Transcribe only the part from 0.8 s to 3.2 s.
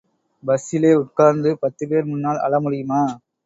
உட்கார்ந்து பத்துபேர் முன்னால் அழ முடியுமா?